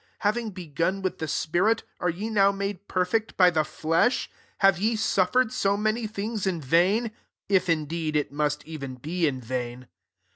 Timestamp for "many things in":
5.77-6.59